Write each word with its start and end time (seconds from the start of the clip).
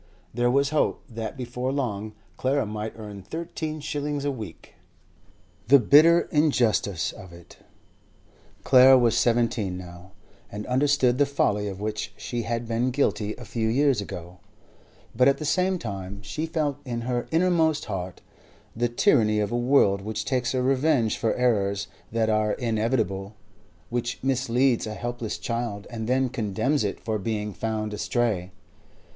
There 0.33 0.49
was 0.49 0.71
hope 0.71 1.03
that 1.07 1.37
before 1.37 1.71
long 1.71 2.13
Clara 2.35 2.65
might 2.65 2.93
earn 2.97 3.21
thirteen 3.21 3.79
shillings 3.81 4.25
a 4.25 4.31
week. 4.31 4.73
The 5.67 5.77
bitter 5.77 6.21
injustice 6.31 7.11
of 7.11 7.31
it! 7.31 7.59
Clara 8.63 8.97
was 8.97 9.15
seventeen 9.15 9.77
now, 9.77 10.13
and 10.51 10.65
understood 10.65 11.19
the 11.19 11.27
folly 11.27 11.67
of 11.67 11.79
which 11.79 12.13
she 12.17 12.41
had 12.41 12.67
been 12.67 12.89
guilty 12.89 13.35
a 13.35 13.45
few 13.45 13.67
years 13.67 14.01
ago, 14.01 14.39
but 15.15 15.27
at 15.27 15.37
the 15.37 15.45
same 15.45 15.77
time 15.77 16.23
she 16.23 16.47
felt 16.47 16.77
in 16.83 17.01
her 17.01 17.27
inmost 17.31 17.85
heart 17.85 18.21
the 18.75 18.89
tyranny 18.89 19.39
of 19.39 19.51
a 19.51 19.55
world 19.55 20.01
which 20.01 20.25
takes 20.25 20.55
revenge 20.55 21.15
for 21.15 21.35
errors 21.35 21.85
that 22.11 22.27
are 22.27 22.53
inevitable, 22.53 23.35
which 23.91 24.17
misleads 24.23 24.87
a 24.87 24.95
helpless 24.95 25.37
child 25.37 25.85
and 25.91 26.07
then 26.07 26.27
condemns 26.27 26.83
it 26.83 26.99
for 26.99 27.19
being 27.19 27.53
found 27.53 27.93
astray. 27.93 28.49